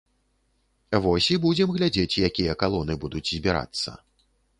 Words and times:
Вось 1.03 1.27
і 1.35 1.37
будзем 1.43 1.69
глядзець, 1.75 2.21
якія 2.29 2.55
калоны 2.65 2.93
будуць 3.05 3.23
збірацца. 3.33 3.91